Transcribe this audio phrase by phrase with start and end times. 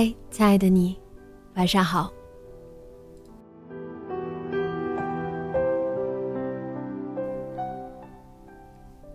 [0.00, 0.98] 嗨，亲爱的你，
[1.56, 2.10] 晚上好。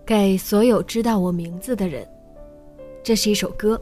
[0.05, 2.07] 给所有知道我名字的人，
[3.01, 3.81] 这是一首歌。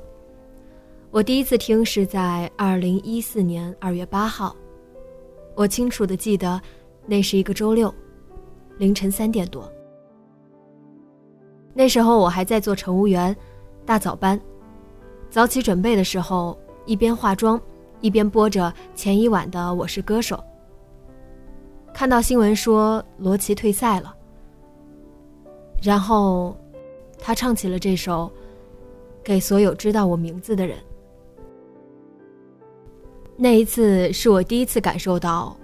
[1.12, 4.56] 我第一次听是在二零一四年二月八号，
[5.56, 6.62] 我清楚的记得，
[7.06, 7.94] 那是一个周六，
[8.78, 9.70] 凌晨三点多。
[11.74, 13.36] 那时候我还在做乘务员，
[13.86, 14.40] 大早班，
[15.30, 16.58] 早起准备的时候。
[16.86, 17.60] 一边化妆，
[18.02, 20.36] 一边播着前一晚的《我是歌手》。
[21.94, 24.14] 看到新闻说罗琦退赛了，
[25.82, 26.58] 然后
[27.18, 28.30] 他唱起了这首
[29.24, 30.78] 《给所有知道我名字的人》。
[33.38, 35.56] 那一次是我第一次感受到，《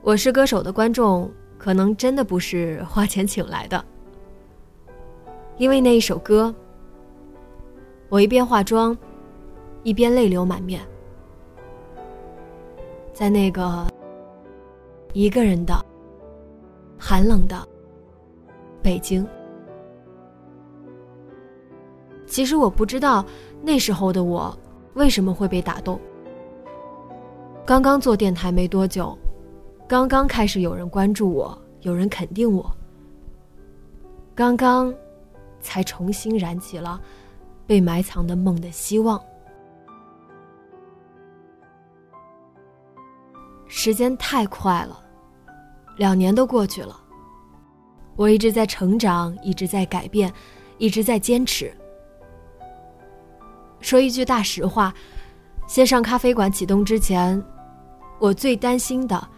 [0.00, 3.84] 我是歌手》的观众可能真的不是花钱请来的，
[5.58, 6.54] 因为那一首歌，
[8.08, 8.96] 我一边化妆。
[9.86, 10.82] 一边泪流满面，
[13.14, 13.86] 在那个
[15.12, 15.72] 一个人的
[16.98, 17.56] 寒冷的
[18.82, 19.24] 北京。
[22.26, 23.24] 其实我不知道
[23.62, 24.52] 那时候的我
[24.94, 26.00] 为什么会被打动。
[27.64, 29.16] 刚刚做电台没多久，
[29.86, 32.68] 刚刚开始有人关注我，有人肯定我，
[34.34, 34.92] 刚刚
[35.60, 37.00] 才重新燃起了
[37.68, 39.22] 被埋藏的梦的希望。
[43.68, 45.02] 时间太快了，
[45.96, 46.98] 两年都过去了。
[48.16, 50.32] 我一直在成长，一直在改变，
[50.78, 51.70] 一直在坚持。
[53.80, 54.94] 说一句大实话，
[55.66, 57.42] 先上咖啡馆启动之前，
[58.18, 59.28] 我最担心的，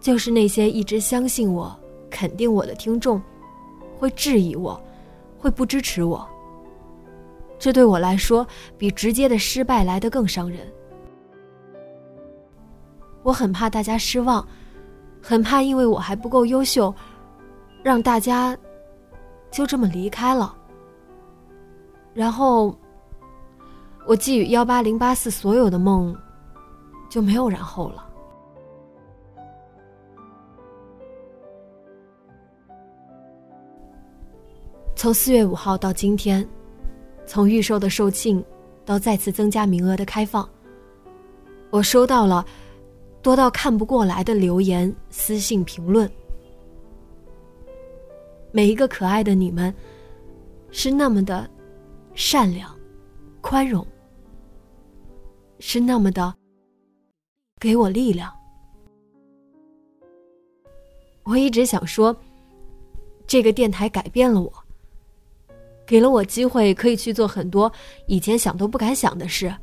[0.00, 1.74] 就是那些一直相信我、
[2.10, 3.20] 肯定我的听众，
[3.98, 4.80] 会质疑我，
[5.36, 6.24] 会不支持我。
[7.58, 8.46] 这对我来说，
[8.78, 10.72] 比直接的失败来得更伤人。
[13.22, 14.46] 我很怕大家失望，
[15.22, 16.92] 很怕因为我还不够优秀，
[17.82, 18.56] 让大家
[19.50, 20.54] 就这么离开了。
[22.12, 22.76] 然后，
[24.06, 26.14] 我寄予幺八零八四所有的梦，
[27.08, 28.04] 就没有然后了。
[34.94, 36.46] 从四月五号到今天，
[37.24, 38.44] 从预售的售罄
[38.84, 40.48] 到再次增加名额的开放，
[41.70, 42.44] 我收到了。
[43.22, 46.10] 多到看不过来的留言、私信、评论，
[48.50, 49.72] 每一个可爱的你们，
[50.72, 51.48] 是那么的
[52.14, 52.76] 善良、
[53.40, 53.86] 宽容，
[55.60, 56.34] 是那么的
[57.60, 58.32] 给我力量。
[61.22, 62.14] 我一直想说，
[63.24, 64.52] 这个电台改变了我，
[65.86, 67.72] 给了我机会可以去做很多
[68.08, 69.54] 以前想都不敢想的事，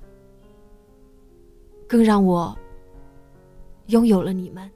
[1.90, 2.58] 更让我。
[3.90, 4.70] 拥有了你们，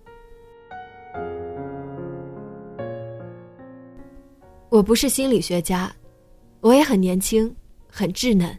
[4.70, 5.94] 我不是心理学家，
[6.62, 7.56] 我也很年轻，
[7.88, 8.58] 很稚嫩。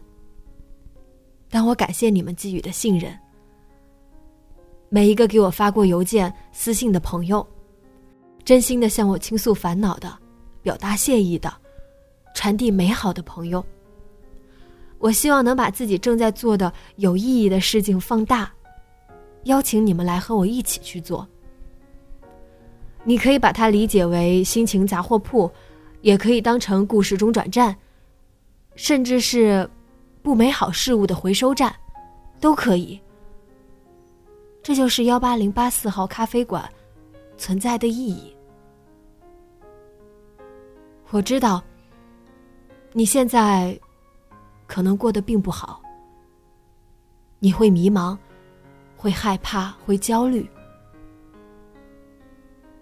[1.49, 3.13] 但我感谢你们给予的信任，
[4.87, 7.45] 每一个给我发过邮件、私信的朋友，
[8.45, 10.17] 真心的向我倾诉烦恼的，
[10.61, 11.53] 表达谢意的，
[12.33, 13.63] 传递美好的朋友。
[14.99, 18.49] 我希望能把自己正在做的有意义的事情放大。
[19.45, 21.27] 邀请你们来和我一起去做。
[23.03, 25.49] 你可以把它理解为心情杂货铺，
[26.01, 27.75] 也可以当成故事中转站，
[28.75, 29.67] 甚至是
[30.21, 31.73] 不美好事物的回收站，
[32.39, 32.99] 都可以。
[34.63, 36.67] 这就是幺八零八四号咖啡馆
[37.37, 38.35] 存在的意义。
[41.11, 41.63] 我知道
[42.91, 43.79] 你现在
[44.65, 45.79] 可能过得并不好，
[47.37, 48.17] 你会迷茫。
[49.05, 50.49] 会害怕，会焦虑，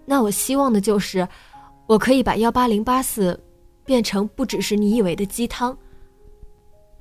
[0.06, 1.28] 那我希望的就是，
[1.86, 3.38] 我可以把幺八零八四
[3.84, 5.76] 变成不只是你以为的鸡汤，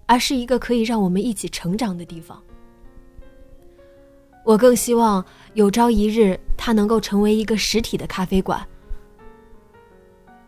[0.07, 2.43] 而是一个可以让我们一起成长的地方。
[4.43, 5.23] 我更希望
[5.53, 8.61] 有朝一日，它能够成为一个实体的咖啡馆。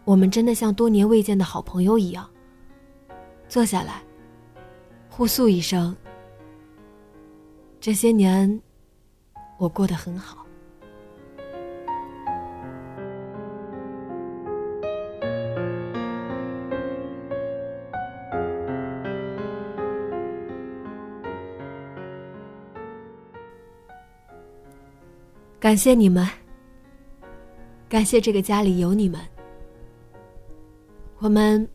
[0.04, 2.30] 我们真的像多年未见的好朋友一样，
[3.48, 4.04] 坐下来，
[5.10, 5.96] 互诉一声：
[7.80, 8.62] 这些年，
[9.58, 10.46] 我过得很好。
[25.58, 26.28] 感谢你们，
[27.90, 29.20] 感谢这个家里有你们，
[31.18, 31.68] 我们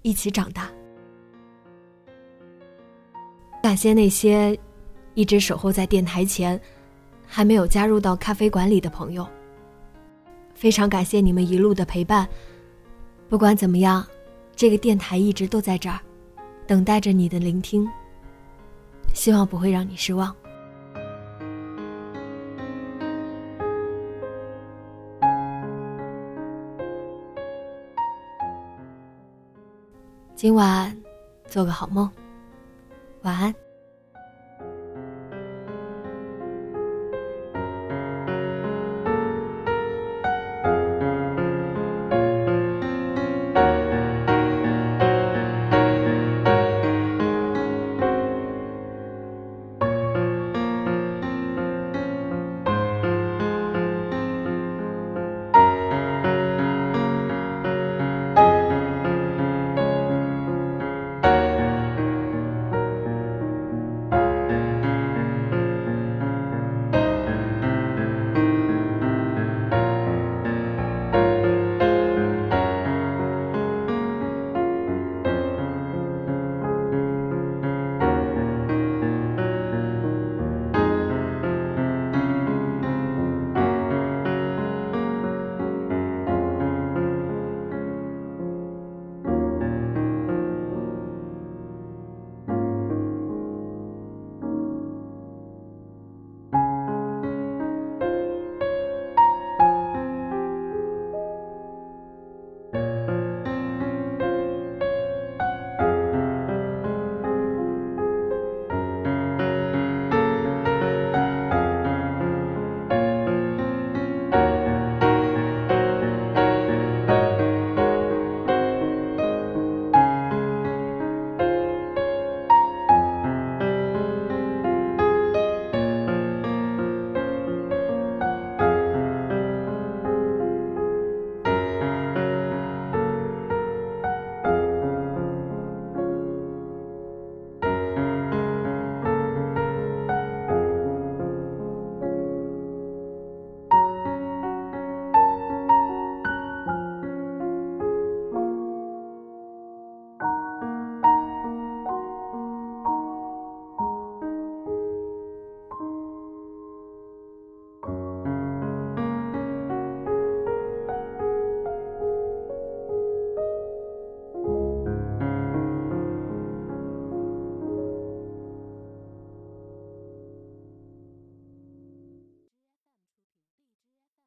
[0.00, 0.70] 一起长大。
[3.62, 4.58] 感谢那些
[5.20, 6.58] 一直守候在电台前，
[7.26, 9.28] 还没有加入到咖啡馆里的朋友。
[10.54, 12.26] 非常感谢你们一路的陪伴。
[13.28, 14.02] 不管怎么样，
[14.56, 16.00] 这个电台一直都在这儿，
[16.66, 17.86] 等待着你的聆听。
[19.12, 20.34] 希望不会让你失望。
[30.34, 30.96] 今晚，
[31.46, 32.10] 做个好梦，
[33.20, 33.54] 晚安。